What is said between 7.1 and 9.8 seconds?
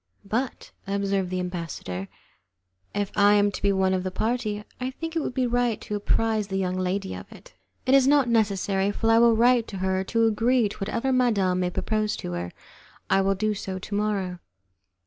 of it." "It is not necessary, for I will write to